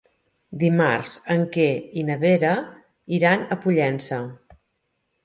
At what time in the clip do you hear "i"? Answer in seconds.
2.01-2.05